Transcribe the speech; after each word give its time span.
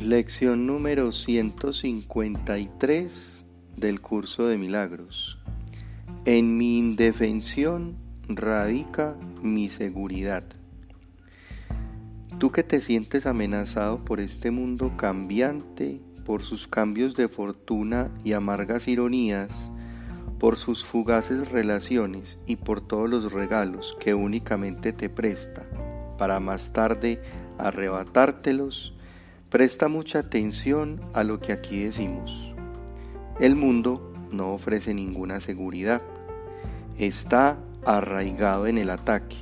Lección 0.00 0.66
número 0.68 1.10
153 1.10 3.44
del 3.76 4.00
curso 4.00 4.46
de 4.46 4.56
milagros. 4.56 5.40
En 6.24 6.56
mi 6.56 6.78
indefensión 6.78 7.96
radica 8.28 9.16
mi 9.42 9.68
seguridad. 9.68 10.44
Tú 12.38 12.52
que 12.52 12.62
te 12.62 12.80
sientes 12.80 13.26
amenazado 13.26 14.04
por 14.04 14.20
este 14.20 14.52
mundo 14.52 14.96
cambiante, 14.96 16.00
por 16.24 16.44
sus 16.44 16.68
cambios 16.68 17.16
de 17.16 17.28
fortuna 17.28 18.14
y 18.22 18.34
amargas 18.34 18.86
ironías, 18.86 19.72
por 20.38 20.56
sus 20.56 20.84
fugaces 20.84 21.50
relaciones 21.50 22.38
y 22.46 22.54
por 22.54 22.80
todos 22.80 23.10
los 23.10 23.32
regalos 23.32 23.96
que 23.98 24.14
únicamente 24.14 24.92
te 24.92 25.10
presta, 25.10 25.68
para 26.18 26.38
más 26.38 26.72
tarde 26.72 27.20
arrebatártelos, 27.58 28.94
Presta 29.50 29.88
mucha 29.88 30.18
atención 30.18 31.00
a 31.14 31.24
lo 31.24 31.40
que 31.40 31.52
aquí 31.52 31.82
decimos. 31.82 32.52
El 33.40 33.56
mundo 33.56 34.12
no 34.30 34.52
ofrece 34.52 34.92
ninguna 34.92 35.40
seguridad. 35.40 36.02
Está 36.98 37.58
arraigado 37.86 38.66
en 38.66 38.76
el 38.76 38.90
ataque. 38.90 39.38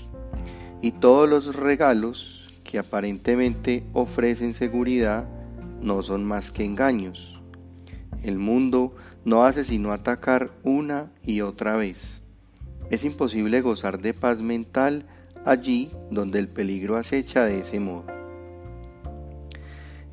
Y 0.80 0.92
todos 0.92 1.28
los 1.28 1.56
regalos 1.56 2.55
que 2.62 2.78
aparentemente 2.78 3.84
ofrecen 3.95 4.55
seguridad 4.55 5.28
no 5.80 6.02
son 6.02 6.25
más 6.25 6.52
que 6.52 6.64
engaños. 6.64 7.41
El 8.23 8.38
mundo 8.38 8.95
no 9.25 9.42
hace 9.42 9.64
sino 9.64 9.91
atacar 9.91 10.52
una 10.62 11.11
y 11.25 11.41
otra 11.41 11.77
vez. 11.77 12.23
Es 12.91 13.02
imposible 13.02 13.61
gozar 13.61 14.00
de 14.00 14.14
paz 14.14 14.41
mental 14.41 15.05
allí 15.45 15.91
donde 16.12 16.38
el 16.38 16.47
peligro 16.47 16.97
acecha 16.97 17.45
de 17.45 17.59
ese 17.59 17.80
modo. 17.80 18.16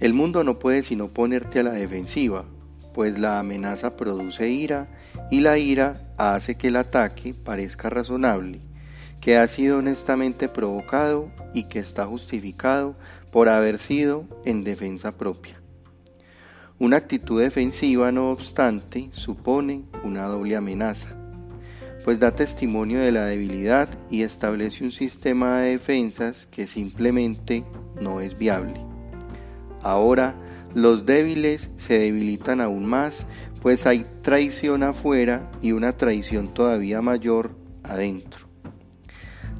El 0.03 0.13
mundo 0.13 0.43
no 0.43 0.59
puede 0.59 0.84
sino 0.84 1.07
ponerte 1.07 1.62
a 1.62 1.63
la 1.63 1.71
defensiva, 1.71 2.43
pues 2.93 3.18
la 3.18 3.40
amenaza 3.40 3.96
produce 3.96 4.49
ira 4.49 4.90
y 5.32 5.40
la 5.40 5.57
ira 5.57 6.13
hace 6.18 6.55
que 6.55 6.68
el 6.68 6.76
ataque 6.76 7.34
parezca 7.34 7.90
razonable, 7.90 8.59
que 9.21 9.37
ha 9.37 9.48
sido 9.48 9.77
honestamente 9.77 10.49
provocado 10.49 11.31
y 11.54 11.70
que 11.70 11.79
está 11.79 12.05
justificado 12.05 12.98
por 13.31 13.48
haber 13.48 13.79
sido 13.79 14.26
en 14.43 14.65
defensa 14.65 15.18
propia. 15.18 15.62
Una 16.79 16.98
actitud 16.98 17.41
defensiva, 17.41 18.12
no 18.12 18.31
obstante, 18.31 19.09
supone 19.13 19.85
una 20.04 20.26
doble 20.26 20.57
amenaza, 20.57 21.15
pues 22.04 22.20
da 22.20 22.35
testimonio 22.35 22.99
de 22.99 23.13
la 23.13 23.27
debilidad 23.27 23.87
y 24.12 24.24
establece 24.24 24.84
un 24.84 24.91
sistema 24.91 25.59
de 25.59 25.70
defensas 25.70 26.46
que 26.46 26.68
simplemente 26.68 27.63
no 28.01 28.20
es 28.20 28.37
viable. 28.37 28.93
Ahora 29.84 30.35
los 30.73 31.05
débiles 31.05 31.70
se 31.76 31.99
debilitan 31.99 32.62
aún 32.62 32.85
más, 32.85 33.27
pues 33.62 33.85
hay 33.85 34.05
traición 34.21 34.81
afuera 34.81 35.51
y 35.62 35.73
una 35.73 35.95
traición 35.95 36.53
todavía 36.53 37.01
mayor 37.01 37.55
adentro. 37.84 38.48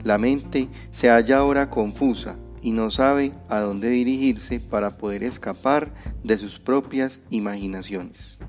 La 0.03 0.17
mente 0.17 0.69
se 0.91 1.09
halla 1.09 1.38
ahora 1.38 1.69
confusa 1.69 2.35
y 2.61 2.71
no 2.71 2.89
sabe 2.89 3.33
a 3.49 3.59
dónde 3.59 3.89
dirigirse 3.89 4.59
para 4.59 4.97
poder 4.97 5.23
escapar 5.23 5.93
de 6.23 6.37
sus 6.37 6.59
propias 6.59 7.21
imaginaciones. 7.30 8.39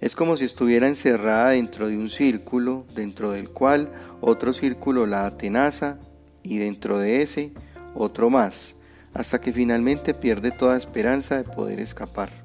Es 0.00 0.14
como 0.14 0.36
si 0.36 0.44
estuviera 0.44 0.86
encerrada 0.86 1.50
dentro 1.50 1.88
de 1.88 1.96
un 1.96 2.10
círculo, 2.10 2.86
dentro 2.94 3.30
del 3.30 3.48
cual 3.48 3.90
otro 4.20 4.52
círculo 4.52 5.06
la 5.06 5.24
atenaza 5.24 5.98
y 6.42 6.58
dentro 6.58 6.98
de 6.98 7.22
ese 7.22 7.52
otro 7.94 8.28
más, 8.28 8.73
hasta 9.14 9.40
que 9.40 9.52
finalmente 9.52 10.12
pierde 10.12 10.50
toda 10.50 10.76
esperanza 10.76 11.36
de 11.36 11.44
poder 11.44 11.80
escapar. 11.80 12.44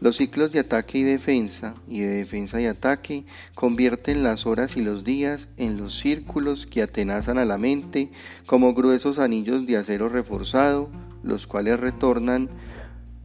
Los 0.00 0.16
ciclos 0.18 0.52
de 0.52 0.58
ataque 0.58 0.98
y 0.98 1.02
defensa 1.02 1.74
y 1.88 2.00
de 2.00 2.08
defensa 2.08 2.60
y 2.60 2.66
ataque 2.66 3.24
convierten 3.54 4.22
las 4.22 4.44
horas 4.44 4.76
y 4.76 4.82
los 4.82 5.02
días 5.02 5.48
en 5.56 5.78
los 5.78 5.98
círculos 5.98 6.66
que 6.66 6.82
atenazan 6.82 7.38
a 7.38 7.46
la 7.46 7.56
mente 7.56 8.10
como 8.44 8.74
gruesos 8.74 9.18
anillos 9.18 9.66
de 9.66 9.78
acero 9.78 10.10
reforzado, 10.10 10.90
los 11.22 11.46
cuales 11.46 11.80
retornan 11.80 12.50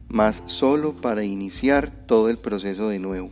más 0.08 0.42
solo 0.46 0.94
para 1.00 1.22
iniciar 1.22 1.90
todo 1.90 2.30
el 2.30 2.38
proceso 2.38 2.88
de 2.88 2.98
nuevo. 2.98 3.28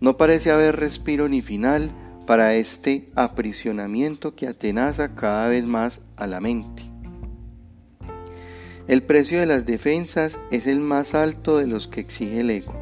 No 0.00 0.16
parece 0.16 0.52
haber 0.52 0.76
respiro 0.76 1.28
ni 1.28 1.42
final 1.42 1.90
para 2.26 2.54
este 2.54 3.10
aprisionamiento 3.16 4.34
que 4.36 4.46
atenaza 4.46 5.14
cada 5.14 5.48
vez 5.48 5.64
más 5.64 6.00
a 6.16 6.26
la 6.26 6.40
mente. 6.40 6.93
El 8.86 9.02
precio 9.02 9.40
de 9.40 9.46
las 9.46 9.64
defensas 9.64 10.38
es 10.50 10.66
el 10.66 10.80
más 10.80 11.14
alto 11.14 11.56
de 11.56 11.66
los 11.66 11.88
que 11.88 12.00
exige 12.00 12.40
el 12.40 12.50
ego. 12.50 12.74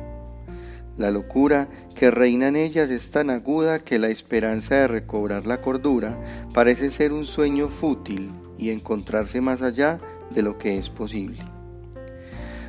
La 0.98 1.12
locura 1.12 1.68
que 1.94 2.10
reina 2.10 2.48
en 2.48 2.56
ellas 2.56 2.90
es 2.90 3.12
tan 3.12 3.30
aguda 3.30 3.84
que 3.84 4.00
la 4.00 4.08
esperanza 4.08 4.74
de 4.74 4.88
recobrar 4.88 5.46
la 5.46 5.60
cordura 5.60 6.20
parece 6.52 6.90
ser 6.90 7.12
un 7.12 7.24
sueño 7.24 7.68
fútil 7.68 8.32
y 8.58 8.70
encontrarse 8.70 9.40
más 9.40 9.62
allá 9.62 10.00
de 10.30 10.42
lo 10.42 10.58
que 10.58 10.76
es 10.76 10.90
posible. 10.90 11.38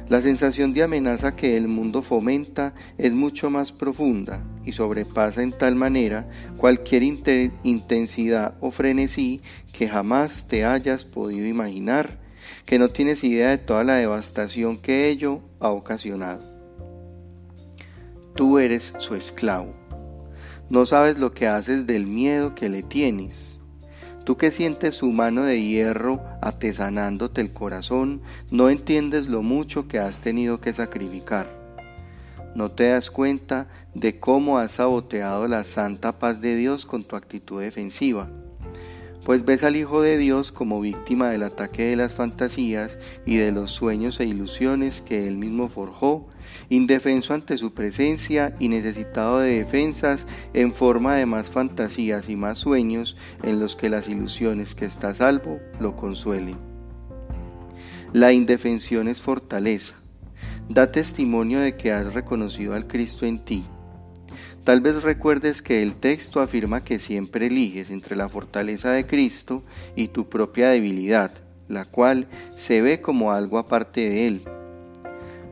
La 0.09 0.21
sensación 0.21 0.71
de 0.73 0.83
amenaza 0.83 1.35
que 1.35 1.57
el 1.57 1.67
mundo 1.67 2.03
fomenta 2.03 2.75
es 2.99 3.13
mucho 3.13 3.49
más 3.49 3.71
profunda 3.71 4.43
y 4.63 4.73
sobrepasa 4.73 5.41
en 5.41 5.57
tal 5.57 5.73
manera 5.75 6.29
cualquier 6.57 7.01
intensidad 7.01 8.53
o 8.59 8.69
frenesí 8.69 9.41
que 9.71 9.89
jamás 9.89 10.47
te 10.47 10.65
hayas 10.65 11.03
podido 11.03 11.47
imaginar 11.47 12.22
que 12.65 12.79
no 12.79 12.89
tienes 12.89 13.23
idea 13.23 13.49
de 13.49 13.57
toda 13.57 13.83
la 13.83 13.95
devastación 13.95 14.77
que 14.77 15.09
ello 15.09 15.41
ha 15.59 15.69
ocasionado. 15.69 16.41
Tú 18.35 18.59
eres 18.59 18.93
su 18.97 19.15
esclavo. 19.15 19.73
No 20.69 20.85
sabes 20.85 21.19
lo 21.19 21.33
que 21.33 21.47
haces 21.47 21.85
del 21.85 22.07
miedo 22.07 22.55
que 22.55 22.69
le 22.69 22.83
tienes. 22.83 23.59
Tú 24.23 24.37
que 24.37 24.51
sientes 24.51 24.95
su 24.95 25.11
mano 25.11 25.43
de 25.43 25.61
hierro 25.61 26.23
atesanándote 26.41 27.41
el 27.41 27.51
corazón, 27.51 28.21
no 28.49 28.69
entiendes 28.69 29.27
lo 29.27 29.43
mucho 29.43 29.87
que 29.87 29.99
has 29.99 30.21
tenido 30.21 30.61
que 30.61 30.73
sacrificar. 30.73 31.61
No 32.55 32.71
te 32.71 32.89
das 32.89 33.11
cuenta 33.11 33.67
de 33.93 34.19
cómo 34.19 34.57
has 34.57 34.73
saboteado 34.73 35.47
la 35.47 35.63
santa 35.63 36.19
paz 36.19 36.39
de 36.39 36.55
Dios 36.55 36.85
con 36.85 37.03
tu 37.03 37.15
actitud 37.15 37.61
defensiva 37.61 38.29
pues 39.23 39.45
ves 39.45 39.63
al 39.63 39.75
Hijo 39.75 40.01
de 40.01 40.17
Dios 40.17 40.51
como 40.51 40.81
víctima 40.81 41.29
del 41.29 41.43
ataque 41.43 41.83
de 41.83 41.95
las 41.95 42.15
fantasías 42.15 42.99
y 43.25 43.37
de 43.37 43.51
los 43.51 43.71
sueños 43.71 44.19
e 44.19 44.25
ilusiones 44.25 45.01
que 45.01 45.27
él 45.27 45.37
mismo 45.37 45.69
forjó, 45.69 46.27
indefenso 46.69 47.33
ante 47.33 47.57
su 47.57 47.73
presencia 47.73 48.55
y 48.59 48.67
necesitado 48.67 49.39
de 49.39 49.59
defensas 49.59 50.27
en 50.53 50.73
forma 50.73 51.15
de 51.15 51.25
más 51.25 51.51
fantasías 51.51 52.29
y 52.29 52.35
más 52.35 52.59
sueños 52.59 53.15
en 53.43 53.59
los 53.59 53.75
que 53.75 53.89
las 53.89 54.09
ilusiones 54.09 54.75
que 54.75 54.85
está 54.85 55.13
salvo 55.13 55.59
lo 55.79 55.95
consuelen. 55.95 56.57
La 58.11 58.33
indefensión 58.33 59.07
es 59.07 59.21
fortaleza, 59.21 59.95
da 60.69 60.91
testimonio 60.91 61.59
de 61.59 61.77
que 61.77 61.91
has 61.91 62.13
reconocido 62.13 62.75
al 62.75 62.87
Cristo 62.87 63.25
en 63.25 63.43
ti 63.43 63.65
Tal 64.63 64.79
vez 64.79 65.03
recuerdes 65.03 65.61
que 65.61 65.83
el 65.83 65.97
texto 65.97 66.39
afirma 66.39 66.85
que 66.85 66.97
siempre 66.97 67.47
eliges 67.47 67.89
entre 67.89 68.15
la 68.15 68.29
fortaleza 68.29 68.91
de 68.91 69.05
Cristo 69.05 69.63
y 69.97 70.07
tu 70.07 70.29
propia 70.29 70.69
debilidad, 70.69 71.33
la 71.67 71.83
cual 71.83 72.27
se 72.55 72.81
ve 72.81 73.01
como 73.01 73.33
algo 73.33 73.57
aparte 73.57 74.09
de 74.09 74.27
Él. 74.27 74.43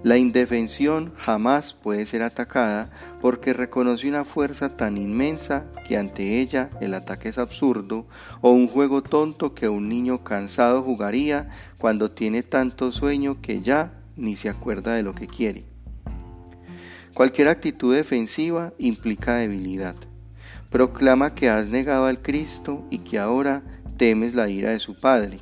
La 0.02 0.18
indefensión 0.18 1.14
jamás 1.18 1.74
puede 1.74 2.06
ser 2.06 2.24
atacada 2.24 2.90
porque 3.20 3.52
reconoce 3.52 4.08
una 4.08 4.24
fuerza 4.24 4.78
tan 4.78 4.96
inmensa 4.98 5.66
que 5.86 5.98
ante 5.98 6.40
ella 6.40 6.70
el 6.80 6.94
ataque 6.94 7.30
es 7.30 7.38
absurdo 7.38 8.08
o 8.40 8.52
un 8.52 8.70
juego 8.70 9.04
tonto 9.04 9.54
que 9.54 9.68
un 9.68 9.90
niño 9.90 10.24
cansado 10.24 10.84
jugaría 10.84 11.50
cuando 11.78 12.12
tiene 12.12 12.44
tanto 12.44 12.94
sueño 12.94 13.42
que 13.42 13.62
ya 13.62 14.02
ni 14.16 14.38
se 14.38 14.48
acuerda 14.48 14.96
de 14.96 15.04
lo 15.04 15.14
que 15.14 15.28
quiere. 15.28 15.71
Cualquier 17.14 17.50
actitud 17.50 17.94
defensiva 17.94 18.74
implica 18.78 19.36
debilidad. 19.36 19.96
Proclama 20.70 21.36
que 21.36 21.50
has 21.50 21.70
negado 21.70 22.06
al 22.06 22.22
Cristo 22.22 22.86
y 22.90 23.00
que 23.00 23.20
ahora 23.20 23.64
temes 23.98 24.34
la 24.34 24.50
ira 24.50 24.72
de 24.72 24.80
su 24.80 24.98
Padre. 25.00 25.40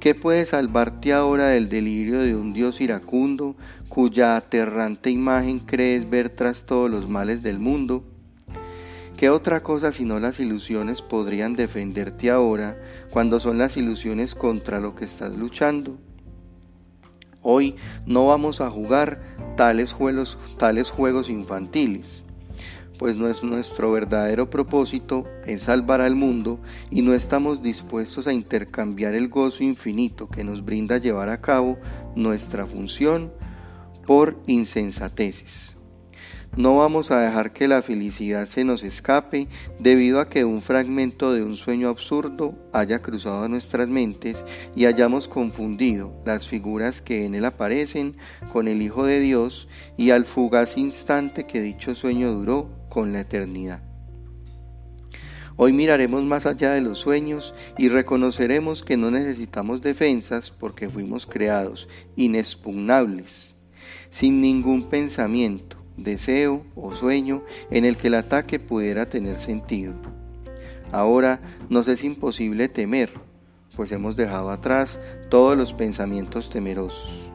¿Qué 0.00 0.16
puede 0.16 0.44
salvarte 0.44 1.12
ahora 1.12 1.46
del 1.46 1.68
delirio 1.68 2.18
de 2.18 2.34
un 2.34 2.52
Dios 2.52 2.80
iracundo 2.80 3.56
cuya 3.88 4.36
aterrante 4.36 5.10
imagen 5.10 5.60
crees 5.60 6.10
ver 6.10 6.28
tras 6.28 6.66
todos 6.66 6.90
los 6.90 7.08
males 7.08 7.44
del 7.44 7.60
mundo? 7.60 8.04
¿Qué 9.16 9.30
otra 9.30 9.62
cosa 9.62 9.92
sino 9.92 10.18
las 10.18 10.40
ilusiones 10.40 11.00
podrían 11.00 11.54
defenderte 11.54 12.32
ahora 12.32 12.76
cuando 13.10 13.38
son 13.38 13.58
las 13.58 13.76
ilusiones 13.76 14.34
contra 14.34 14.80
lo 14.80 14.96
que 14.96 15.04
estás 15.04 15.36
luchando? 15.36 15.96
Hoy 17.42 17.74
no 18.06 18.26
vamos 18.26 18.60
a 18.60 18.70
jugar 18.70 19.20
tales 19.56 19.92
juegos, 19.92 21.28
infantiles, 21.28 22.22
pues 22.98 23.16
nuestro 23.16 23.90
verdadero 23.90 24.48
propósito 24.48 25.26
es 25.44 25.62
salvar 25.62 26.00
al 26.00 26.14
mundo 26.14 26.60
y 26.90 27.02
no 27.02 27.14
estamos 27.14 27.60
dispuestos 27.60 28.28
a 28.28 28.32
intercambiar 28.32 29.14
el 29.14 29.28
gozo 29.28 29.64
infinito 29.64 30.28
que 30.28 30.44
nos 30.44 30.64
brinda 30.64 30.98
llevar 30.98 31.28
a 31.28 31.40
cabo 31.40 31.78
nuestra 32.14 32.64
función 32.64 33.32
por 34.06 34.38
insensateces. 34.46 35.76
No 36.54 36.76
vamos 36.76 37.10
a 37.10 37.18
dejar 37.18 37.54
que 37.54 37.66
la 37.66 37.80
felicidad 37.80 38.46
se 38.46 38.62
nos 38.62 38.82
escape 38.82 39.48
debido 39.78 40.20
a 40.20 40.28
que 40.28 40.44
un 40.44 40.60
fragmento 40.60 41.32
de 41.32 41.42
un 41.42 41.56
sueño 41.56 41.88
absurdo 41.88 42.58
haya 42.74 43.00
cruzado 43.00 43.48
nuestras 43.48 43.88
mentes 43.88 44.44
y 44.76 44.84
hayamos 44.84 45.28
confundido 45.28 46.14
las 46.26 46.46
figuras 46.46 47.00
que 47.00 47.24
en 47.24 47.34
él 47.34 47.46
aparecen 47.46 48.18
con 48.52 48.68
el 48.68 48.82
Hijo 48.82 49.06
de 49.06 49.20
Dios 49.20 49.66
y 49.96 50.10
al 50.10 50.26
fugaz 50.26 50.76
instante 50.76 51.46
que 51.46 51.62
dicho 51.62 51.94
sueño 51.94 52.30
duró 52.32 52.68
con 52.90 53.14
la 53.14 53.20
eternidad. 53.20 53.82
Hoy 55.56 55.72
miraremos 55.72 56.22
más 56.22 56.44
allá 56.44 56.72
de 56.72 56.82
los 56.82 56.98
sueños 56.98 57.54
y 57.78 57.88
reconoceremos 57.88 58.82
que 58.82 58.98
no 58.98 59.10
necesitamos 59.10 59.80
defensas 59.80 60.50
porque 60.50 60.90
fuimos 60.90 61.24
creados 61.24 61.88
inexpugnables, 62.14 63.54
sin 64.10 64.42
ningún 64.42 64.90
pensamiento 64.90 65.81
deseo 66.02 66.64
o 66.74 66.94
sueño 66.94 67.42
en 67.70 67.84
el 67.84 67.96
que 67.96 68.08
el 68.08 68.14
ataque 68.14 68.58
pudiera 68.58 69.08
tener 69.08 69.38
sentido. 69.38 69.94
Ahora 70.90 71.40
nos 71.70 71.88
es 71.88 72.04
imposible 72.04 72.68
temer, 72.68 73.12
pues 73.76 73.92
hemos 73.92 74.16
dejado 74.16 74.50
atrás 74.50 75.00
todos 75.30 75.56
los 75.56 75.72
pensamientos 75.72 76.50
temerosos. 76.50 77.30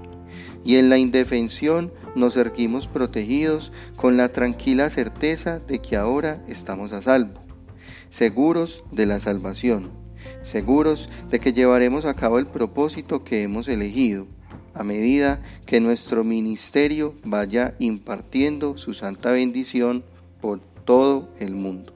Y 0.64 0.75
en 0.78 0.90
la 0.90 0.98
indefensión 0.98 1.92
nos 2.16 2.36
erguimos 2.38 2.88
protegidos 2.88 3.72
con 3.96 4.18
la 4.18 4.30
tranquila 4.30 4.90
certeza 4.90 5.60
de 5.60 5.80
que 5.80 5.96
ahora 5.96 6.44
estamos 6.48 6.94
a 6.94 7.02
salvo, 7.02 7.42
seguros 8.10 8.84
de 8.92 9.06
la 9.06 9.19
salvación, 9.19 9.92
seguros 10.44 11.10
de 11.31 11.40
que 11.40 11.54
llevaremos 11.54 12.06
a 12.06 12.16
cabo 12.16 12.38
el 12.38 12.48
propósito 12.48 13.24
que 13.24 13.44
hemos 13.44 13.68
elegido 13.68 14.28
a 14.77 14.83
medida 14.83 15.41
que 15.65 15.79
nuestro 15.79 16.24
ministerio 16.24 17.15
vaya 17.24 17.74
impartiendo 17.79 18.77
su 18.77 18.94
santa 18.94 19.31
bendición 19.31 20.03
por 20.39 20.59
todo 20.85 21.29
el 21.39 21.56
mundo. 21.56 21.94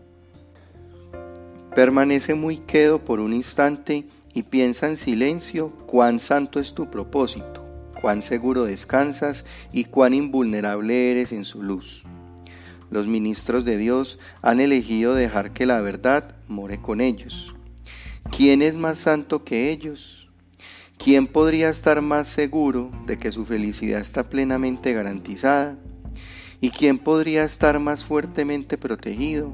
Permanece 1.75 2.33
muy 2.33 2.57
quedo 2.57 3.05
por 3.05 3.19
un 3.19 3.33
instante 3.33 4.05
y 4.33 4.43
piensa 4.43 4.87
en 4.87 4.97
silencio 4.97 5.69
cuán 5.85 6.19
santo 6.19 6.59
es 6.59 6.73
tu 6.73 6.89
propósito, 6.89 7.63
cuán 8.01 8.21
seguro 8.21 8.65
descansas 8.65 9.45
y 9.71 9.85
cuán 9.85 10.13
invulnerable 10.13 11.11
eres 11.11 11.31
en 11.31 11.45
su 11.45 11.61
luz. 11.61 12.03
Los 12.89 13.07
ministros 13.07 13.63
de 13.63 13.77
Dios 13.77 14.19
han 14.41 14.59
elegido 14.59 15.13
dejar 15.13 15.51
que 15.53 15.65
la 15.65 15.79
verdad 15.81 16.35
more 16.47 16.81
con 16.81 16.99
ellos. 16.99 17.55
¿Quién 18.35 18.61
es 18.61 18.75
más 18.75 18.97
santo 18.97 19.43
que 19.43 19.71
ellos? 19.71 20.20
¿Quién 21.03 21.25
podría 21.25 21.69
estar 21.69 21.99
más 22.03 22.27
seguro 22.27 22.91
de 23.07 23.17
que 23.17 23.31
su 23.31 23.43
felicidad 23.43 23.99
está 23.99 24.29
plenamente 24.29 24.93
garantizada? 24.93 25.75
¿Y 26.59 26.69
quién 26.69 26.99
podría 26.99 27.43
estar 27.43 27.79
más 27.79 28.05
fuertemente 28.05 28.77
protegido? 28.77 29.51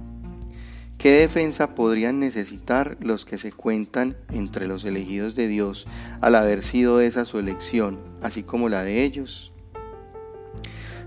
¿Qué 0.97 1.11
defensa 1.11 1.73
podrían 1.73 2.19
necesitar 2.19 2.97
los 2.99 3.23
que 3.23 3.37
se 3.37 3.53
cuentan 3.53 4.17
entre 4.29 4.67
los 4.67 4.83
elegidos 4.83 5.35
de 5.35 5.47
Dios 5.47 5.87
al 6.19 6.35
haber 6.35 6.61
sido 6.63 6.99
esa 6.99 7.23
su 7.23 7.39
elección, 7.39 7.97
así 8.21 8.43
como 8.43 8.67
la 8.67 8.83
de 8.83 9.05
ellos? 9.05 9.53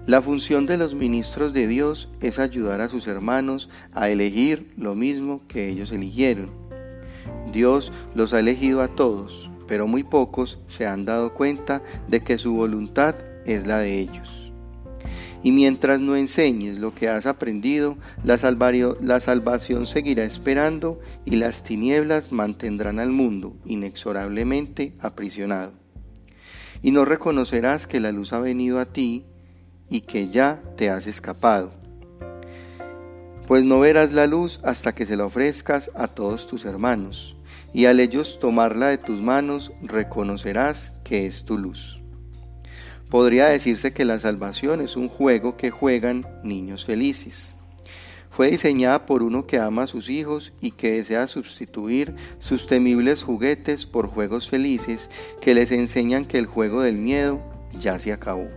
La 0.07 0.23
función 0.23 0.65
de 0.65 0.79
los 0.79 0.95
ministros 0.95 1.53
de 1.53 1.67
Dios 1.67 2.09
es 2.23 2.39
ayudar 2.39 2.81
a 2.81 2.89
sus 2.89 3.09
hermanos 3.09 3.69
a 3.93 4.09
elegir 4.09 4.73
lo 4.79 4.95
mismo 4.95 5.43
que 5.49 5.69
ellos 5.69 5.93
eligieron. 5.93 6.51
Dios 7.53 7.93
los 8.15 8.33
ha 8.33 8.41
elegido 8.41 8.81
a 8.81 8.89
todos, 8.89 9.50
pero 9.71 9.87
muy 9.87 10.03
pocos 10.03 10.59
se 10.67 10.85
han 10.85 11.05
dado 11.05 11.33
cuenta 11.33 11.81
de 12.09 12.25
que 12.25 12.39
su 12.39 12.55
voluntad 12.55 13.15
es 13.47 13.69
la 13.69 13.79
de 13.79 14.01
ellos. 14.01 14.53
Y 15.45 15.53
mientras 15.53 16.01
no 16.01 16.17
enseñes 16.17 16.81
lo 16.81 16.93
que 16.93 17.09
has 17.09 17.25
aprendido, 17.25 17.97
la, 18.25 18.37
salvación 19.21 19.87
seguirá 19.87 20.25
esperando 20.25 20.99
y 21.25 21.37
las 21.37 21.63
tinieblas 21.63 22.33
mantendrán 22.33 22.99
al 22.99 23.11
mundo 23.11 23.55
inexorablemente 23.65 24.95
aprisionado. 24.99 25.73
Y 26.83 26.91
no 26.91 27.05
reconocerás 27.05 27.87
que 27.87 28.01
la 28.01 28.11
luz 28.11 28.33
ha 28.33 28.41
venido 28.41 28.81
a 28.81 28.87
ti 28.87 29.25
y 29.89 30.01
que 30.01 30.31
ya 30.31 30.61
te 30.77 30.91
has 30.91 31.07
escapado. 31.07 31.71
Pues 33.47 33.63
no 33.63 33.79
verás 33.79 34.13
la 34.13 34.27
luz 34.27 34.59
hasta 34.65 34.97
que 34.97 35.07
se 35.07 35.17
la 35.17 35.27
ofrezcas 35.27 35.93
a 35.95 36.09
todos 36.09 36.49
tus 36.49 36.65
hermanos 36.65 37.37
y 37.73 37.87
al 37.87 38.01
ellos 38.01 38.39
tomarla 38.39 38.89
de 38.89 38.99
tus 38.99 39.21
manos 39.21 39.73
reconocerás 39.83 40.93
que 41.05 41.27
es 41.27 41.45
tu 41.45 41.59
luz. 41.59 42.01
Podría 43.09 43.47
decirse 43.47 43.93
que 43.93 44.05
la 44.05 44.19
salvación 44.19 44.81
es 44.81 44.97
un 44.97 45.09
juego 45.09 45.57
que 45.57 45.71
juegan 45.71 46.27
niños 46.45 46.85
felices. 46.85 47.57
Fue 48.31 48.51
diseñada 48.51 49.07
por 49.07 49.25
uno 49.25 49.47
que 49.47 49.59
ama 49.59 49.83
a 49.83 49.89
sus 49.89 50.09
hijos 50.09 50.53
y 50.61 50.71
que 50.71 50.93
desea 50.93 51.27
sustituir 51.27 52.15
sus 52.39 52.69
temibles 52.69 53.25
juguetes 53.25 53.87
por 53.87 54.07
juegos 54.07 54.49
felices 54.49 55.11
que 55.41 55.55
les 55.55 55.73
enseñan 55.73 56.25
que 56.25 56.39
el 56.39 56.47
juego 56.47 56.83
del 56.83 56.99
miedo 56.99 57.41
ya 57.77 57.99
se 57.99 58.13
acabó. 58.13 58.49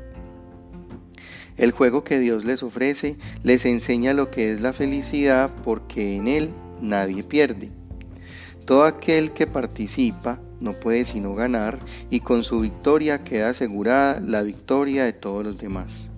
El 1.57 1.71
juego 1.71 2.03
que 2.03 2.19
Dios 2.19 2.45
les 2.45 2.61
ofrece 2.61 3.17
les 3.41 3.65
enseña 3.65 4.13
lo 4.13 4.29
que 4.29 4.51
es 4.51 4.61
la 4.61 4.73
felicidad 4.73 5.51
porque 5.63 6.17
en 6.17 6.27
él 6.27 6.53
nadie 6.79 7.23
pierde 7.23 7.71
todo 8.65 8.85
aquel 8.85 9.31
que 9.31 9.47
participa 9.47 10.39
no 10.59 10.79
puede 10.79 11.05
sino 11.05 11.35
ganar 11.35 11.79
y 12.09 12.21
con 12.21 12.43
su 12.43 12.61
victoria 12.61 13.23
queda 13.23 13.49
asegurada 13.49 14.19
la 14.21 14.43
victoria 14.43 15.03
de 15.03 15.13
todos 15.13 15.43
los 15.43 15.57
demás. 15.57 16.09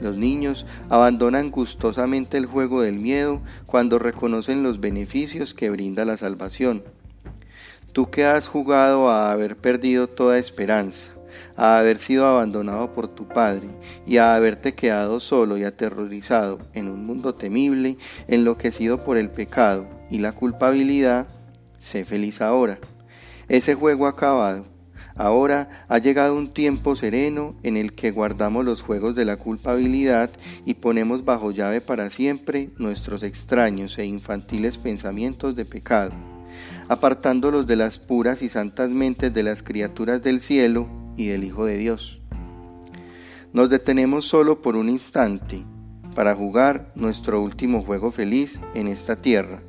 Los 0.00 0.16
niños 0.16 0.64
abandonan 0.88 1.50
gustosamente 1.50 2.38
el 2.38 2.46
juego 2.46 2.80
del 2.80 2.98
miedo 2.98 3.42
cuando 3.66 3.98
reconocen 3.98 4.62
los 4.62 4.80
beneficios 4.80 5.52
que 5.52 5.68
brinda 5.68 6.06
la 6.06 6.16
salvación. 6.16 6.82
Tú 7.92 8.08
que 8.08 8.24
has 8.24 8.48
jugado 8.48 9.10
a 9.10 9.30
haber 9.30 9.56
perdido 9.56 10.06
toda 10.08 10.38
esperanza, 10.38 11.10
a 11.56 11.78
haber 11.78 11.98
sido 11.98 12.26
abandonado 12.26 12.92
por 12.94 13.08
tu 13.08 13.28
Padre 13.28 13.68
y 14.06 14.16
a 14.16 14.34
haberte 14.34 14.74
quedado 14.74 15.20
solo 15.20 15.58
y 15.58 15.64
aterrorizado 15.64 16.60
en 16.72 16.88
un 16.88 17.04
mundo 17.04 17.34
temible, 17.34 17.98
enloquecido 18.26 19.04
por 19.04 19.18
el 19.18 19.28
pecado 19.28 19.86
y 20.10 20.20
la 20.20 20.32
culpabilidad, 20.32 21.26
Sé 21.80 22.04
feliz 22.04 22.42
ahora. 22.42 22.78
Ese 23.48 23.74
juego 23.74 24.06
ha 24.06 24.10
acabado. 24.10 24.66
Ahora 25.16 25.86
ha 25.88 25.98
llegado 25.98 26.36
un 26.36 26.52
tiempo 26.52 26.94
sereno 26.94 27.56
en 27.62 27.76
el 27.76 27.94
que 27.94 28.10
guardamos 28.10 28.64
los 28.64 28.82
juegos 28.82 29.14
de 29.14 29.24
la 29.24 29.36
culpabilidad 29.36 30.30
y 30.64 30.74
ponemos 30.74 31.24
bajo 31.24 31.50
llave 31.50 31.80
para 31.80 32.10
siempre 32.10 32.70
nuestros 32.78 33.22
extraños 33.22 33.98
e 33.98 34.04
infantiles 34.04 34.78
pensamientos 34.78 35.56
de 35.56 35.64
pecado, 35.64 36.12
apartándolos 36.88 37.66
de 37.66 37.76
las 37.76 37.98
puras 37.98 38.42
y 38.42 38.48
santas 38.48 38.90
mentes 38.90 39.32
de 39.32 39.42
las 39.42 39.62
criaturas 39.62 40.22
del 40.22 40.40
cielo 40.40 40.88
y 41.16 41.26
del 41.26 41.44
Hijo 41.44 41.64
de 41.64 41.76
Dios. 41.76 42.20
Nos 43.52 43.68
detenemos 43.68 44.26
solo 44.26 44.62
por 44.62 44.76
un 44.76 44.88
instante 44.88 45.64
para 46.14 46.34
jugar 46.34 46.92
nuestro 46.94 47.42
último 47.42 47.82
juego 47.82 48.10
feliz 48.10 48.60
en 48.74 48.86
esta 48.86 49.16
tierra 49.16 49.62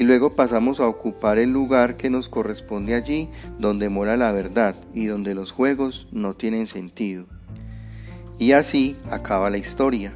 y 0.00 0.04
luego 0.04 0.34
pasamos 0.34 0.80
a 0.80 0.88
ocupar 0.88 1.36
el 1.36 1.50
lugar 1.50 1.98
que 1.98 2.08
nos 2.08 2.30
corresponde 2.30 2.94
allí 2.94 3.28
donde 3.58 3.90
mora 3.90 4.16
la 4.16 4.32
verdad 4.32 4.74
y 4.94 5.04
donde 5.04 5.34
los 5.34 5.52
juegos 5.52 6.08
no 6.10 6.34
tienen 6.34 6.66
sentido. 6.66 7.26
Y 8.38 8.52
así 8.52 8.96
acaba 9.10 9.50
la 9.50 9.58
historia. 9.58 10.14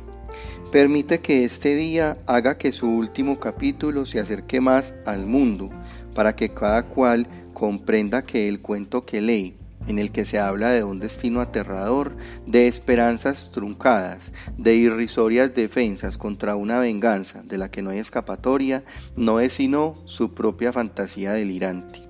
Permite 0.73 1.21
que 1.21 1.45
este 1.45 1.77
día 1.77 2.17
haga 2.27 2.57
que 2.57 2.73
su 2.73 2.89
último 2.89 3.39
capítulo 3.39 4.07
se 4.07 4.21
acerque 4.21 4.59
más 4.63 4.95
al 5.05 5.27
mundo, 5.27 5.69
para 6.15 6.35
que 6.35 6.49
cada 6.49 6.85
cual 6.85 7.27
comprenda 7.53 8.23
que 8.23 8.49
el 8.49 8.63
cuento 8.63 9.05
que 9.05 9.21
lee 9.21 9.55
en 9.87 9.99
el 9.99 10.11
que 10.13 10.25
se 10.25 10.39
habla 10.39 10.71
de 10.71 10.85
un 10.85 11.01
destino 11.01 11.41
aterrador, 11.41 12.17
de 12.47 12.67
esperanzas 12.67 13.51
truncadas, 13.53 14.33
de 14.57 14.77
irrisorias 14.77 15.55
defensas 15.55 16.19
contra 16.19 16.57
una 16.57 16.79
venganza 16.79 17.43
de 17.43 17.59
la 17.59 17.71
que 17.71 17.83
no 17.83 17.91
hay 17.91 17.99
escapatoria, 17.99 18.85
no 19.17 19.41
es 19.41 19.55
sino 19.55 19.97
su 20.07 20.35
propia 20.35 20.73
fantasía 20.73 21.33
delirante. 21.33 22.05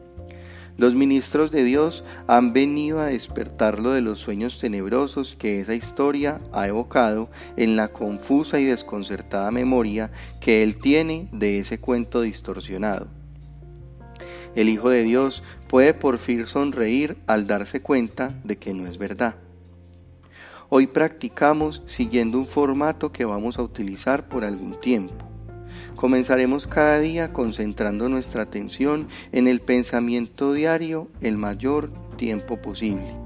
Los 0.76 0.96
ministros 0.96 1.52
de 1.52 1.62
Dios 1.62 2.04
han 2.26 2.52
venido 2.52 2.98
a 2.98 3.06
despertarlo 3.06 3.92
de 3.92 4.00
los 4.00 4.18
sueños 4.18 4.58
tenebrosos 4.58 5.36
que 5.36 5.60
esa 5.60 5.76
historia 5.76 6.40
ha 6.52 6.66
evocado 6.66 7.30
en 7.56 7.76
la 7.76 7.88
confusa 7.88 8.58
y 8.58 8.64
desconcertada 8.64 9.52
memoria 9.52 10.10
que 10.40 10.64
él 10.64 10.76
tiene 10.78 11.28
de 11.30 11.60
ese 11.60 11.78
cuento 11.78 12.22
distorsionado. 12.22 13.06
El 14.54 14.68
Hijo 14.68 14.88
de 14.88 15.02
Dios 15.02 15.42
puede 15.68 15.94
por 15.94 16.18
fin 16.18 16.46
sonreír 16.46 17.16
al 17.26 17.46
darse 17.46 17.80
cuenta 17.80 18.40
de 18.44 18.56
que 18.56 18.72
no 18.72 18.86
es 18.86 18.98
verdad. 18.98 19.36
Hoy 20.68 20.86
practicamos 20.86 21.82
siguiendo 21.86 22.38
un 22.38 22.46
formato 22.46 23.12
que 23.12 23.24
vamos 23.24 23.58
a 23.58 23.62
utilizar 23.62 24.28
por 24.28 24.44
algún 24.44 24.80
tiempo. 24.80 25.28
Comenzaremos 25.96 26.66
cada 26.66 26.98
día 27.00 27.32
concentrando 27.32 28.08
nuestra 28.08 28.42
atención 28.42 29.08
en 29.32 29.48
el 29.48 29.60
pensamiento 29.60 30.52
diario 30.52 31.08
el 31.20 31.36
mayor 31.36 31.92
tiempo 32.16 32.60
posible. 32.60 33.16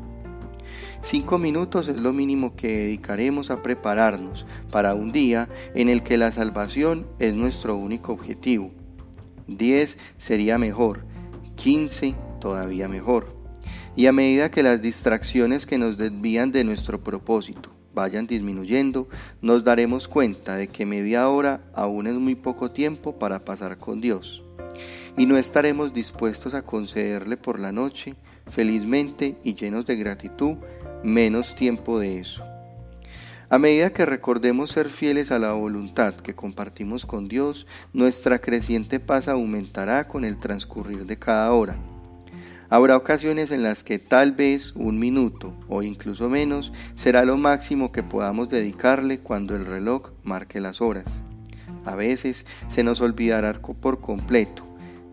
Cinco 1.03 1.39
minutos 1.39 1.89
es 1.89 2.01
lo 2.01 2.13
mínimo 2.13 2.57
que 2.57 2.69
dedicaremos 2.69 3.51
a 3.51 3.63
prepararnos 3.63 4.47
para 4.71 4.95
un 4.95 5.13
día 5.13 5.49
en 5.75 5.89
el 5.89 6.03
que 6.03 6.19
la 6.19 6.33
salvación 6.33 7.07
es 7.19 7.35
nuestro 7.35 7.77
único 7.77 8.13
objetivo. 8.13 8.73
Diez 9.47 9.97
sería 10.19 10.59
mejor, 10.59 11.07
quince 11.59 12.15
todavía 12.41 12.89
mejor. 12.89 13.37
Y 13.97 14.07
a 14.07 14.13
medida 14.13 14.51
que 14.51 14.63
las 14.63 14.81
distracciones 14.81 15.67
que 15.67 15.77
nos 15.77 15.99
desvían 15.99 16.53
de 16.53 16.63
nuestro 16.63 17.03
propósito 17.03 17.71
vayan 17.95 18.29
disminuyendo, 18.29 19.09
nos 19.43 19.65
daremos 19.65 20.07
cuenta 20.07 20.55
de 20.55 20.69
que 20.69 20.87
media 20.87 21.29
hora 21.29 21.61
aún 21.75 22.07
es 22.07 22.15
muy 22.15 22.37
poco 22.37 22.71
tiempo 22.71 23.19
para 23.19 23.45
pasar 23.45 23.77
con 23.79 24.01
Dios. 24.01 24.45
Y 25.17 25.27
no 25.27 25.37
estaremos 25.37 25.93
dispuestos 25.93 26.55
a 26.55 26.63
concederle 26.63 27.37
por 27.37 27.59
la 27.59 27.73
noche, 27.73 28.15
felizmente 28.49 29.37
y 29.43 29.57
llenos 29.57 29.85
de 29.85 29.97
gratitud, 29.97 30.59
menos 31.03 31.57
tiempo 31.57 31.99
de 31.99 32.21
eso. 32.21 32.45
A 33.51 33.59
medida 33.59 33.95
que 33.95 34.05
recordemos 34.05 34.73
ser 34.73 34.91
fieles 34.91 35.33
a 35.33 35.39
la 35.39 35.53
voluntad 35.53 36.15
que 36.15 36.35
compartimos 36.35 37.07
con 37.07 37.29
Dios, 37.29 37.67
nuestra 37.95 38.41
creciente 38.41 39.01
paz 39.01 39.27
aumentará 39.27 40.07
con 40.07 40.27
el 40.27 40.39
transcurrir 40.39 41.07
de 41.07 41.19
cada 41.19 41.51
hora. 41.53 41.79
Habrá 42.69 42.95
ocasiones 42.95 43.51
en 43.51 43.63
las 43.63 43.85
que 43.85 43.99
tal 43.99 44.33
vez 44.33 44.73
un 44.75 44.99
minuto 44.99 45.55
o 45.67 45.83
incluso 45.83 46.29
menos 46.29 46.75
será 46.95 47.25
lo 47.25 47.39
máximo 47.39 47.91
que 47.91 48.03
podamos 48.03 48.51
dedicarle 48.51 49.21
cuando 49.21 49.57
el 49.57 49.65
reloj 49.65 50.11
marque 50.25 50.61
las 50.61 50.83
horas. 50.83 51.23
A 51.87 51.97
veces 51.97 52.45
se 52.69 52.85
nos 52.85 53.01
olvidará 53.01 53.63
por 53.63 54.03
completo 54.03 54.68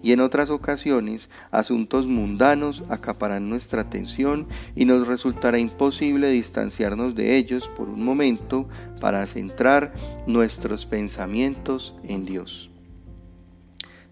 y 0.06 0.12
en 0.12 0.20
otras 0.20 0.52
ocasiones 0.52 1.32
asuntos 1.50 2.06
mundanos 2.06 2.84
acaparán 2.90 3.50
nuestra 3.50 3.82
atención 3.82 4.48
y 4.76 4.86
nos 4.86 5.08
resultará 5.08 5.58
imposible 5.58 6.30
distanciarnos 6.30 7.16
de 7.16 7.38
ellos 7.38 7.68
por 7.76 7.90
un 7.90 8.06
momento 8.06 8.70
para 9.02 9.26
centrar 9.26 9.96
nuestros 10.28 10.86
pensamientos 10.86 11.96
en 12.04 12.24
Dios. 12.24 12.70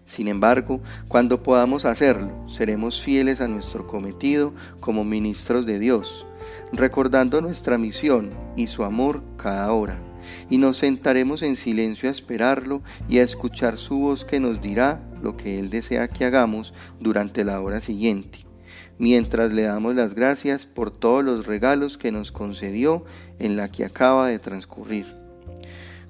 Sin 0.04 0.26
embargo, 0.26 0.80
cuando 1.06 1.44
podamos 1.44 1.84
hacerlo, 1.84 2.44
seremos 2.48 3.00
fieles 3.00 3.40
a 3.40 3.46
nuestro 3.46 3.86
cometido 3.86 4.52
como 4.80 5.04
ministros 5.04 5.64
de 5.64 5.78
Dios, 5.78 6.26
recordando 6.72 7.40
nuestra 7.40 7.78
misión 7.78 8.32
y 8.56 8.66
su 8.66 8.82
amor 8.82 9.22
cada 9.36 9.72
hora 9.72 10.00
y 10.50 10.58
nos 10.58 10.78
sentaremos 10.78 11.42
en 11.42 11.54
silencio 11.54 12.08
a 12.08 12.12
esperarlo 12.12 12.82
y 13.08 13.18
a 13.18 13.22
escuchar 13.22 13.76
su 13.76 13.98
voz 13.98 14.24
que 14.24 14.40
nos 14.40 14.60
dirá 14.60 15.00
lo 15.24 15.36
que 15.36 15.58
Él 15.58 15.70
desea 15.70 16.08
que 16.08 16.24
hagamos 16.24 16.72
durante 17.00 17.44
la 17.44 17.60
hora 17.60 17.80
siguiente, 17.80 18.46
mientras 18.98 19.52
le 19.52 19.62
damos 19.62 19.96
las 19.96 20.14
gracias 20.14 20.66
por 20.66 20.90
todos 20.92 21.24
los 21.24 21.46
regalos 21.46 21.98
que 21.98 22.12
nos 22.12 22.30
concedió 22.30 23.04
en 23.38 23.56
la 23.56 23.70
que 23.70 23.84
acaba 23.84 24.28
de 24.28 24.38
transcurrir. 24.38 25.06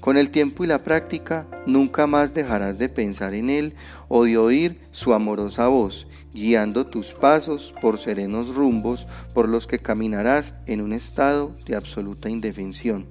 Con 0.00 0.18
el 0.18 0.28
tiempo 0.28 0.64
y 0.64 0.66
la 0.66 0.83
práctica, 0.83 1.47
nunca 1.66 2.06
más 2.06 2.35
dejarás 2.35 2.76
de 2.76 2.90
pensar 2.90 3.33
en 3.33 3.49
Él 3.49 3.75
o 4.09 4.25
de 4.25 4.37
oír 4.37 4.80
su 4.90 5.14
amorosa 5.14 5.68
voz, 5.68 6.06
guiando 6.35 6.87
tus 6.87 7.14
pasos 7.14 7.73
por 7.80 7.99
serenos 7.99 8.54
rumbos 8.54 9.06
por 9.33 9.49
los 9.49 9.66
que 9.66 9.78
caminarás 9.78 10.54
en 10.66 10.83
un 10.83 10.92
estado 10.92 11.56
de 11.64 11.76
absoluta 11.76 12.28
indefensión 12.28 13.06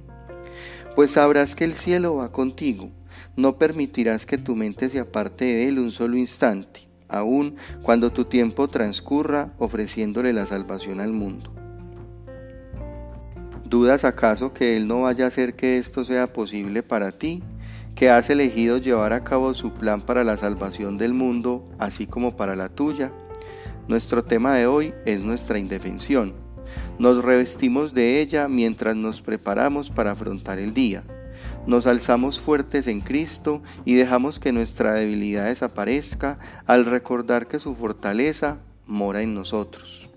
pues 0.95 1.11
sabrás 1.11 1.55
que 1.55 1.63
el 1.63 1.73
cielo 1.73 2.15
va 2.15 2.31
contigo. 2.31 2.91
No 3.35 3.57
permitirás 3.57 4.25
que 4.25 4.37
tu 4.37 4.55
mente 4.55 4.89
se 4.89 4.99
aparte 4.99 5.45
de 5.45 5.67
él 5.67 5.79
un 5.79 5.91
solo 5.91 6.17
instante, 6.17 6.87
aun 7.07 7.55
cuando 7.81 8.11
tu 8.11 8.25
tiempo 8.25 8.67
transcurra 8.67 9.53
ofreciéndole 9.57 10.33
la 10.33 10.45
salvación 10.45 10.99
al 10.99 11.13
mundo. 11.13 11.51
¿Dudas 13.65 14.05
acaso 14.05 14.53
que 14.53 14.77
Él 14.77 14.87
no 14.87 15.01
vaya 15.01 15.25
a 15.25 15.29
hacer 15.29 15.55
que 15.55 15.79
esto 15.79 16.05
sea 16.05 16.31
posible 16.31 16.83
para 16.83 17.11
ti? 17.11 17.41
que 17.95 18.09
has 18.09 18.29
elegido 18.29 18.77
llevar 18.77 19.13
a 19.13 19.23
cabo 19.23 19.53
su 19.53 19.71
plan 19.73 20.01
para 20.01 20.23
la 20.23 20.37
salvación 20.37 20.97
del 20.97 21.13
mundo, 21.13 21.67
así 21.77 22.07
como 22.07 22.35
para 22.35 22.55
la 22.55 22.69
tuya. 22.69 23.11
Nuestro 23.87 24.23
tema 24.23 24.55
de 24.55 24.65
hoy 24.65 24.93
es 25.05 25.21
nuestra 25.21 25.59
indefensión. 25.59 26.33
Nos 26.97 27.23
revestimos 27.23 27.93
de 27.93 28.21
ella 28.21 28.47
mientras 28.47 28.95
nos 28.95 29.21
preparamos 29.21 29.89
para 29.89 30.11
afrontar 30.11 30.57
el 30.57 30.73
día. 30.73 31.03
Nos 31.65 31.87
alzamos 31.87 32.41
fuertes 32.41 32.87
en 32.87 32.99
Cristo 32.99 33.61
y 33.85 33.93
dejamos 33.93 34.39
que 34.39 34.51
nuestra 34.51 34.95
debilidad 34.95 35.45
desaparezca 35.45 36.37
al 36.65 36.85
recordar 36.85 37.47
que 37.47 37.57
su 37.57 37.73
fortaleza 37.73 38.57
mora 38.85 39.21
en 39.21 39.33
nosotros. 39.33 40.09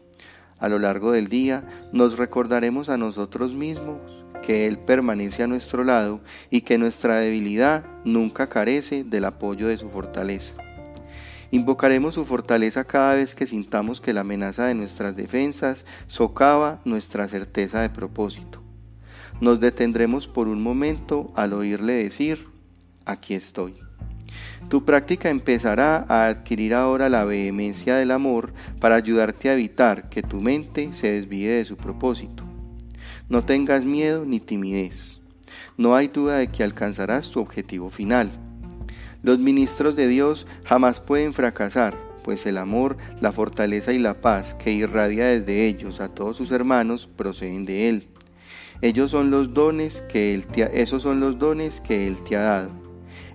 A 0.59 0.69
lo 0.69 0.81
largo 0.81 1.12
del 1.12 1.29
día 1.29 1.65
nos 1.93 2.19
recordaremos 2.19 2.88
a 2.88 2.97
nosotros 2.97 3.53
mismos 3.53 4.00
que 4.43 4.67
Él 4.67 4.79
permanece 4.79 5.45
a 5.45 5.47
nuestro 5.47 5.85
lado 5.85 6.21
y 6.50 6.62
que 6.62 6.79
nuestra 6.79 7.19
debilidad 7.19 7.85
nunca 8.05 8.49
carece 8.49 9.05
del 9.05 9.25
apoyo 9.25 9.69
de 9.69 9.79
su 9.79 9.88
fortaleza. 9.88 10.57
Invocaremos 11.53 12.15
su 12.15 12.25
fortaleza 12.25 12.83
cada 12.83 13.15
vez 13.15 13.37
que 13.37 13.47
sintamos 13.47 14.00
que 14.00 14.12
la 14.12 14.23
amenaza 14.23 14.67
de 14.67 14.75
nuestras 14.75 15.15
defensas 15.15 15.85
socava 16.09 16.81
nuestra 16.85 17.29
certeza 17.29 17.83
de 17.83 17.91
propósito. 17.91 18.65
Nos 19.40 19.61
detendremos 19.61 20.28
por 20.28 20.49
un 20.49 20.62
momento 20.62 21.33
al 21.37 21.52
oírle 21.52 21.93
decir, 21.95 22.47
aquí 23.05 23.35
estoy. 23.35 23.75
Tu 24.69 24.85
práctica 24.85 25.31
empezará 25.31 26.05
a 26.09 26.26
adquirir 26.26 26.75
ahora 26.75 27.09
la 27.09 27.25
vehemencia 27.25 27.97
del 27.97 28.11
amor 28.11 28.52
para 28.81 28.97
ayudarte 28.97 29.49
a 29.49 29.55
evitar 29.55 30.09
que 30.09 30.23
tu 30.23 30.40
mente 30.40 30.93
se 30.93 31.12
desvíe 31.12 31.49
de 31.49 31.64
su 31.64 31.76
propósito. 31.76 32.45
No 33.28 33.45
tengas 33.45 33.85
miedo 33.85 34.25
ni 34.25 34.40
timidez. 34.40 35.21
No 35.76 35.95
hay 35.95 36.09
duda 36.09 36.38
de 36.38 36.49
que 36.49 36.64
alcanzarás 36.64 37.31
tu 37.31 37.40
objetivo 37.40 37.90
final 37.90 38.47
los 39.26 39.40
ministros 39.40 39.97
de 39.97 40.07
Dios 40.07 40.47
jamás 40.64 41.00
pueden 41.00 41.35
fracasar, 41.35 41.99
pues 42.23 42.47
el 42.47 42.59
amor, 42.59 42.97
la 43.21 43.33
fortaleza 43.33 43.93
y 43.93 43.99
la 43.99 44.21
paz 44.21 44.55
que 44.55 44.71
irradia 44.71 45.26
desde 45.26 45.66
ellos 45.66 46.00
a 46.00 46.09
todos 46.09 46.37
sus 46.37 46.52
hermanos 46.52 47.09
proceden 47.09 47.64
de 47.66 47.88
Él. 47.88 48.09
Ellos 48.83 49.11
son 49.11 49.30
los 49.30 49.54
dones 49.54 50.02
que 50.02 50.35
él 50.35 50.47
esos 50.73 51.02
son 51.02 51.21
los 51.21 51.38
dones 51.38 51.80
que 51.80 52.06
Él 52.06 52.23
te 52.23 52.37
ha 52.37 52.42
dado. 52.42 52.71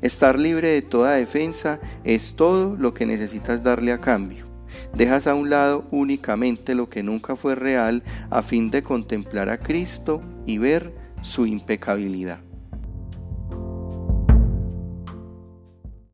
Estar 0.02 0.40
libre 0.40 0.70
de 0.70 0.82
toda 0.82 1.14
defensa 1.14 1.80
es 2.04 2.36
todo 2.36 2.76
lo 2.76 2.94
que 2.94 3.06
necesitas 3.06 3.64
darle 3.64 3.92
a 3.92 4.02
cambio. 4.02 4.48
Dejas 4.96 5.28
a 5.28 5.36
un 5.36 5.50
lado 5.50 5.86
únicamente 5.92 6.76
lo 6.76 6.90
que 6.90 7.04
nunca 7.04 7.36
fue 7.36 7.56
real 7.56 8.04
a 8.30 8.42
fin 8.42 8.72
de 8.72 8.84
contemplar 8.84 9.50
a 9.50 9.60
Cristo 9.60 10.22
y 10.46 10.58
ver 10.58 10.94
su 11.22 11.46
impecabilidad. 11.46 12.40